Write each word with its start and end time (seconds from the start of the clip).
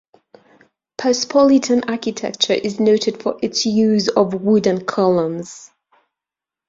Persepolitan 0.97 1.83
architecture 1.87 2.55
is 2.55 2.79
noted 2.79 3.21
for 3.21 3.37
its 3.43 3.67
use 3.67 4.07
of 4.07 4.33
wooden 4.41 4.83
columns. 4.83 5.69